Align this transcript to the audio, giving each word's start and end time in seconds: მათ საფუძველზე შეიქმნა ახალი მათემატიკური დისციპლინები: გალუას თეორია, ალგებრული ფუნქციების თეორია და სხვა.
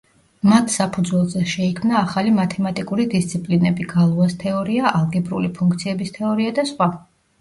მათ 0.51 0.71
საფუძველზე 0.75 1.41
შეიქმნა 1.51 1.99
ახალი 1.99 2.33
მათემატიკური 2.39 3.05
დისციპლინები: 3.11 3.87
გალუას 3.93 4.35
თეორია, 4.45 4.89
ალგებრული 5.01 5.53
ფუნქციების 5.61 6.17
თეორია 6.17 6.57
და 6.61 6.65
სხვა. 6.73 6.91